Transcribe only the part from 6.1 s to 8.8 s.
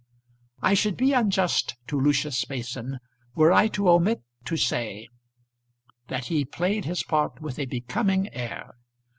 he played his part with a becoming air.